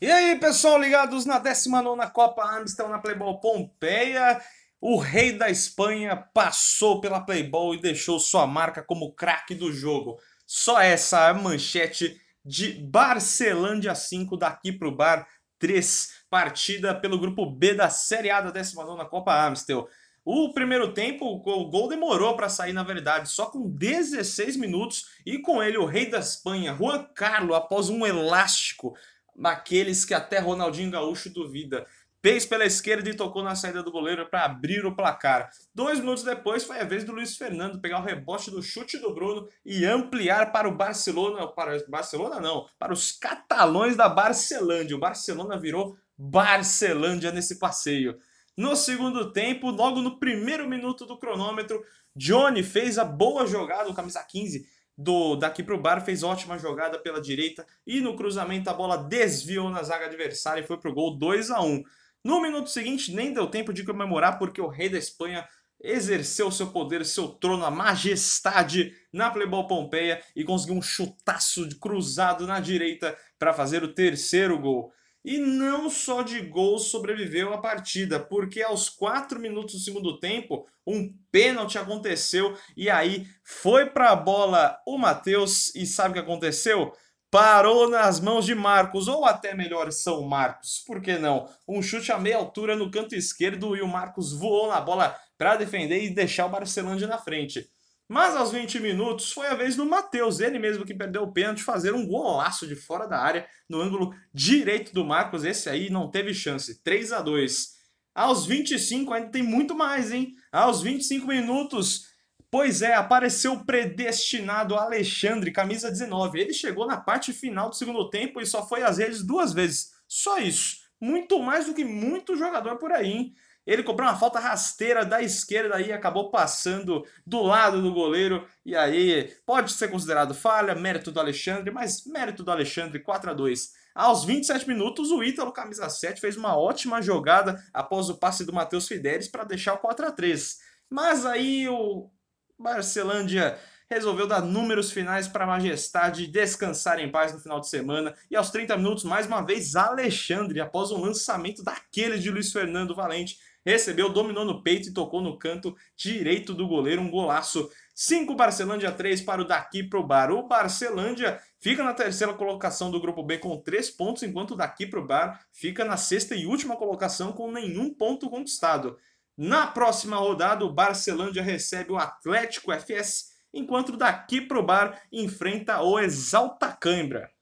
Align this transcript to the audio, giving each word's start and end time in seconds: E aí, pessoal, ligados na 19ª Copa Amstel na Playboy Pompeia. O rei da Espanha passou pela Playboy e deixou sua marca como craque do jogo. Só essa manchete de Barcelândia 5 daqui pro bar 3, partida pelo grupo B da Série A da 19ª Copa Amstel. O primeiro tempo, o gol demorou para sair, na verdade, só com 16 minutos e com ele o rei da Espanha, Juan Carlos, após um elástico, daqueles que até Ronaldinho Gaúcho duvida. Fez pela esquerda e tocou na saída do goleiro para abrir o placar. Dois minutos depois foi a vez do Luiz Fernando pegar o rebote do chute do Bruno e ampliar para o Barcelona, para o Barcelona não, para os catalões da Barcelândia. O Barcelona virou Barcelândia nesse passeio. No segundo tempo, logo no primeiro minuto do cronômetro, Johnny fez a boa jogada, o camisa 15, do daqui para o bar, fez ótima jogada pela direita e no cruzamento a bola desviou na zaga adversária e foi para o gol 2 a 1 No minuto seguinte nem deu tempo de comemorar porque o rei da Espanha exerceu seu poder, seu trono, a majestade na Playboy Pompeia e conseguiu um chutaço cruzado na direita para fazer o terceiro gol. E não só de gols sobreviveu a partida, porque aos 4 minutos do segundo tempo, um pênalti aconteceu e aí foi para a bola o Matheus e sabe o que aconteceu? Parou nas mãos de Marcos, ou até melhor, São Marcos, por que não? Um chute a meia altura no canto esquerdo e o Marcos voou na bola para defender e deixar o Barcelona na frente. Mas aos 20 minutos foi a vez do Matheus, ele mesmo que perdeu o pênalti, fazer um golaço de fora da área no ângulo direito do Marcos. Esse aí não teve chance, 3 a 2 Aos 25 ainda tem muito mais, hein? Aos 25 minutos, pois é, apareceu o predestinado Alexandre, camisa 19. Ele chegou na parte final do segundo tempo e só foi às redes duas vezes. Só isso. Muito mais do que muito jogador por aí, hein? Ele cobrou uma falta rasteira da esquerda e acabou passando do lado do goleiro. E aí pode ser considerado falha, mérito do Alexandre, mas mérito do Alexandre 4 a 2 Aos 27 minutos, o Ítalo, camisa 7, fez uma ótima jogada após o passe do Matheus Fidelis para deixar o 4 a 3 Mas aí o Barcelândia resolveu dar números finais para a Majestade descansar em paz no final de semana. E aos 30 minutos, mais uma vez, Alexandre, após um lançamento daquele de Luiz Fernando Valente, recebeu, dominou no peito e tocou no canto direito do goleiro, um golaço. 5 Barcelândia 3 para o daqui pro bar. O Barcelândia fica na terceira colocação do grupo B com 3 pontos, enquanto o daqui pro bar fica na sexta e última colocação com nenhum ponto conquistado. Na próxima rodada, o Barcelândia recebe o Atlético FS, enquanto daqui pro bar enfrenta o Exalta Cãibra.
E 0.00 0.10
aí, 0.10 0.36
pessoal, 0.40 0.78
ligados 0.78 1.24
na 1.24 1.40
19ª 1.40 2.10
Copa 2.10 2.42
Amstel 2.42 2.88
na 2.88 2.98
Playboy 2.98 3.40
Pompeia. 3.40 4.40
O 4.80 4.98
rei 4.98 5.32
da 5.32 5.48
Espanha 5.48 6.16
passou 6.34 7.00
pela 7.00 7.20
Playboy 7.20 7.76
e 7.76 7.80
deixou 7.80 8.18
sua 8.18 8.44
marca 8.44 8.82
como 8.82 9.12
craque 9.12 9.54
do 9.54 9.72
jogo. 9.72 10.18
Só 10.44 10.80
essa 10.80 11.32
manchete 11.32 12.20
de 12.44 12.72
Barcelândia 12.72 13.94
5 13.94 14.36
daqui 14.36 14.72
pro 14.72 14.94
bar 14.94 15.26
3, 15.60 16.24
partida 16.28 16.92
pelo 16.92 17.18
grupo 17.18 17.46
B 17.46 17.72
da 17.72 17.88
Série 17.88 18.30
A 18.30 18.40
da 18.40 18.52
19ª 18.52 19.08
Copa 19.08 19.46
Amstel. 19.46 19.88
O 20.24 20.52
primeiro 20.52 20.92
tempo, 20.92 21.24
o 21.24 21.70
gol 21.70 21.88
demorou 21.88 22.34
para 22.34 22.48
sair, 22.48 22.72
na 22.72 22.82
verdade, 22.82 23.28
só 23.28 23.46
com 23.46 23.68
16 23.68 24.56
minutos 24.56 25.04
e 25.24 25.38
com 25.38 25.62
ele 25.62 25.76
o 25.76 25.84
rei 25.84 26.08
da 26.08 26.18
Espanha, 26.18 26.74
Juan 26.74 27.04
Carlos, 27.14 27.54
após 27.54 27.90
um 27.90 28.06
elástico, 28.06 28.96
daqueles 29.36 30.04
que 30.04 30.14
até 30.14 30.38
Ronaldinho 30.38 30.90
Gaúcho 30.90 31.30
duvida. 31.30 31.86
Fez 32.22 32.46
pela 32.46 32.64
esquerda 32.64 33.10
e 33.10 33.14
tocou 33.14 33.42
na 33.42 33.54
saída 33.54 33.82
do 33.82 33.92
goleiro 33.92 34.26
para 34.30 34.46
abrir 34.46 34.86
o 34.86 34.96
placar. 34.96 35.50
Dois 35.74 36.00
minutos 36.00 36.24
depois 36.24 36.64
foi 36.64 36.80
a 36.80 36.84
vez 36.84 37.04
do 37.04 37.12
Luiz 37.12 37.36
Fernando 37.36 37.82
pegar 37.82 38.00
o 38.00 38.02
rebote 38.02 38.50
do 38.50 38.62
chute 38.62 38.96
do 38.96 39.14
Bruno 39.14 39.46
e 39.62 39.84
ampliar 39.84 40.50
para 40.50 40.66
o 40.66 40.74
Barcelona, 40.74 41.46
para 41.46 41.76
o 41.76 41.90
Barcelona 41.90 42.40
não, 42.40 42.66
para 42.78 42.94
os 42.94 43.12
catalões 43.12 43.94
da 43.94 44.08
Barcelândia. 44.08 44.96
O 44.96 45.00
Barcelona 45.00 45.58
virou 45.58 45.98
Barcelândia 46.16 47.30
nesse 47.30 47.58
passeio. 47.58 48.16
No 48.56 48.74
segundo 48.74 49.32
tempo, 49.32 49.70
logo 49.70 50.00
no 50.00 50.18
primeiro 50.18 50.66
minuto 50.68 51.04
do 51.04 51.18
cronômetro, 51.18 51.84
Johnny 52.16 52.62
fez 52.62 52.98
a 52.98 53.04
boa 53.04 53.46
jogada, 53.46 53.90
o 53.90 53.94
camisa 53.94 54.22
15, 54.22 54.64
do 54.96 55.36
daqui 55.36 55.62
para 55.62 55.74
o 55.74 55.80
bar, 55.80 56.04
fez 56.04 56.22
ótima 56.22 56.58
jogada 56.58 56.98
pela 56.98 57.20
direita 57.20 57.66
e 57.86 58.00
no 58.00 58.16
cruzamento 58.16 58.70
a 58.70 58.74
bola 58.74 58.96
desviou 58.96 59.70
na 59.70 59.82
zaga 59.82 60.06
adversária 60.06 60.60
e 60.60 60.66
foi 60.66 60.78
para 60.78 60.90
o 60.90 60.94
gol 60.94 61.16
2 61.16 61.50
a 61.50 61.60
1 61.60 61.82
No 62.22 62.40
minuto 62.40 62.70
seguinte 62.70 63.12
nem 63.12 63.32
deu 63.32 63.46
tempo 63.46 63.72
de 63.72 63.84
comemorar 63.84 64.38
porque 64.38 64.60
o 64.60 64.68
rei 64.68 64.88
da 64.88 64.98
Espanha 64.98 65.46
exerceu 65.80 66.50
seu 66.50 66.68
poder, 66.68 67.04
seu 67.04 67.28
trono, 67.28 67.64
a 67.64 67.70
majestade 67.70 68.92
na 69.12 69.30
Playboy 69.30 69.66
Pompeia 69.66 70.22
e 70.34 70.42
conseguiu 70.42 70.76
um 70.76 70.82
chutaço 70.82 71.68
cruzado 71.78 72.46
na 72.46 72.58
direita 72.58 73.16
para 73.38 73.52
fazer 73.52 73.82
o 73.84 73.92
terceiro 73.92 74.58
gol. 74.58 74.92
E 75.24 75.38
não 75.38 75.88
só 75.88 76.20
de 76.20 76.40
gols 76.40 76.88
sobreviveu 76.88 77.54
a 77.54 77.58
partida, 77.58 78.20
porque 78.20 78.62
aos 78.62 78.90
4 78.90 79.40
minutos 79.40 79.74
do 79.74 79.80
segundo 79.80 80.18
tempo, 80.20 80.66
um 80.86 81.10
pênalti 81.32 81.78
aconteceu 81.78 82.54
e 82.76 82.90
aí 82.90 83.26
foi 83.42 83.86
para 83.86 84.10
a 84.10 84.16
bola 84.16 84.78
o 84.86 84.98
Matheus 84.98 85.74
e 85.74 85.86
sabe 85.86 86.10
o 86.10 86.12
que 86.12 86.20
aconteceu? 86.20 86.92
Parou 87.30 87.88
nas 87.88 88.20
mãos 88.20 88.44
de 88.44 88.54
Marcos, 88.54 89.08
ou 89.08 89.24
até 89.24 89.54
melhor, 89.54 89.90
São 89.90 90.22
Marcos, 90.22 90.84
por 90.86 91.00
que 91.00 91.18
não? 91.18 91.48
Um 91.66 91.82
chute 91.82 92.12
a 92.12 92.18
meia 92.18 92.36
altura 92.36 92.76
no 92.76 92.90
canto 92.90 93.14
esquerdo 93.14 93.74
e 93.74 93.80
o 93.80 93.88
Marcos 93.88 94.32
voou 94.32 94.68
na 94.68 94.80
bola 94.80 95.16
para 95.38 95.56
defender 95.56 96.04
e 96.04 96.10
deixar 96.10 96.46
o 96.46 96.50
Barcelona 96.50 97.06
na 97.06 97.18
frente. 97.18 97.68
Mas 98.08 98.36
aos 98.36 98.52
20 98.52 98.80
minutos 98.80 99.32
foi 99.32 99.46
a 99.46 99.54
vez 99.54 99.76
do 99.76 99.86
Matheus, 99.86 100.38
ele 100.38 100.58
mesmo 100.58 100.84
que 100.84 100.94
perdeu 100.94 101.22
o 101.22 101.32
pênalti, 101.32 101.62
fazer 101.62 101.94
um 101.94 102.06
golaço 102.06 102.66
de 102.66 102.76
fora 102.76 103.06
da 103.06 103.18
área 103.18 103.46
no 103.68 103.80
ângulo 103.80 104.14
direito 104.32 104.92
do 104.92 105.04
Marcos. 105.04 105.44
Esse 105.44 105.70
aí 105.70 105.88
não 105.88 106.10
teve 106.10 106.34
chance, 106.34 106.82
3 106.82 107.12
a 107.12 107.22
2 107.22 107.72
Aos 108.14 108.44
25 108.44 109.12
ainda 109.12 109.30
tem 109.30 109.42
muito 109.42 109.74
mais, 109.74 110.12
hein? 110.12 110.34
Aos 110.52 110.82
25 110.82 111.26
minutos, 111.26 112.02
pois 112.50 112.82
é, 112.82 112.94
apareceu 112.94 113.54
o 113.54 113.64
predestinado 113.64 114.74
Alexandre, 114.74 115.50
camisa 115.50 115.90
19. 115.90 116.38
Ele 116.38 116.52
chegou 116.52 116.86
na 116.86 116.98
parte 116.98 117.32
final 117.32 117.70
do 117.70 117.76
segundo 117.76 118.10
tempo 118.10 118.38
e 118.38 118.46
só 118.46 118.66
foi 118.66 118.82
às 118.82 118.98
redes 118.98 119.24
duas 119.24 119.54
vezes. 119.54 119.92
Só 120.06 120.38
isso. 120.38 120.83
Muito 121.04 121.38
mais 121.42 121.66
do 121.66 121.74
que 121.74 121.84
muito 121.84 122.34
jogador 122.34 122.76
por 122.76 122.90
aí, 122.90 123.10
hein? 123.10 123.34
Ele 123.66 123.82
cobrou 123.82 124.08
uma 124.08 124.16
falta 124.16 124.38
rasteira 124.38 125.04
da 125.04 125.20
esquerda 125.22 125.78
e 125.78 125.92
acabou 125.92 126.30
passando 126.30 127.04
do 127.26 127.42
lado 127.42 127.82
do 127.82 127.92
goleiro. 127.92 128.46
E 128.64 128.74
aí 128.74 129.30
pode 129.44 129.72
ser 129.72 129.88
considerado 129.88 130.34
falha, 130.34 130.74
mérito 130.74 131.12
do 131.12 131.20
Alexandre, 131.20 131.70
mas 131.70 132.06
mérito 132.06 132.42
do 132.42 132.50
Alexandre 132.50 132.98
4 133.00 133.30
a 133.30 133.34
2 133.34 133.72
Aos 133.94 134.24
27 134.24 134.66
minutos, 134.66 135.10
o 135.10 135.22
Ítalo, 135.22 135.52
camisa 135.52 135.90
7, 135.90 136.20
fez 136.20 136.38
uma 136.38 136.56
ótima 136.56 137.02
jogada 137.02 137.62
após 137.72 138.08
o 138.08 138.16
passe 138.16 138.46
do 138.46 138.52
Matheus 138.52 138.88
Fidelis 138.88 139.28
para 139.28 139.44
deixar 139.44 139.74
o 139.74 139.78
4 139.78 140.06
a 140.06 140.10
3 140.10 140.58
Mas 140.88 141.26
aí 141.26 141.68
o 141.68 142.10
Barcelândia 142.58 143.58
resolveu 143.90 144.26
dar 144.26 144.42
números 144.42 144.90
finais 144.90 145.28
para 145.28 145.44
a 145.44 145.46
Majestade 145.46 146.26
descansar 146.26 146.98
em 146.98 147.10
paz 147.10 147.32
no 147.32 147.40
final 147.40 147.60
de 147.60 147.68
semana. 147.68 148.14
E 148.30 148.36
aos 148.36 148.50
30 148.50 148.76
minutos, 148.76 149.04
mais 149.04 149.26
uma 149.26 149.42
vez, 149.42 149.76
Alexandre, 149.76 150.60
após 150.60 150.90
um 150.90 151.00
lançamento 151.00 151.62
daquele 151.62 152.18
de 152.18 152.30
Luiz 152.30 152.52
Fernando 152.52 152.94
Valente, 152.94 153.38
recebeu, 153.64 154.10
dominou 154.10 154.44
no 154.44 154.62
peito 154.62 154.88
e 154.88 154.92
tocou 154.92 155.22
no 155.22 155.38
canto 155.38 155.74
direito 155.96 156.52
do 156.52 156.68
goleiro, 156.68 157.00
um 157.00 157.10
golaço. 157.10 157.70
5 157.94 158.34
Barcelândia 158.34 158.90
3 158.90 159.22
para 159.22 159.40
o 159.40 159.46
daqui 159.46 159.82
pro 159.82 160.04
bar. 160.04 160.30
O 160.32 160.46
Barcelândia 160.46 161.40
fica 161.60 161.82
na 161.84 161.94
terceira 161.94 162.34
colocação 162.34 162.90
do 162.90 163.00
grupo 163.00 163.22
B 163.22 163.38
com 163.38 163.56
3 163.56 163.90
pontos, 163.90 164.22
enquanto 164.22 164.52
o 164.52 164.56
daqui 164.56 164.86
pro 164.86 165.06
bar 165.06 165.40
fica 165.52 165.84
na 165.84 165.96
sexta 165.96 166.34
e 166.34 166.46
última 166.46 166.76
colocação 166.76 167.32
com 167.32 167.50
nenhum 167.50 167.94
ponto 167.94 168.28
conquistado. 168.28 168.98
Na 169.36 169.66
próxima 169.66 170.16
rodada, 170.16 170.64
o 170.64 170.72
Barcelândia 170.72 171.42
recebe 171.42 171.92
o 171.92 171.96
Atlético 171.96 172.72
FS, 172.72 173.33
enquanto 173.54 173.96
daqui 173.96 174.40
pro 174.40 174.62
bar 174.62 175.00
enfrenta 175.12 175.80
o 175.82 175.98
Exalta 175.98 176.72
Cãibra. 176.72 177.33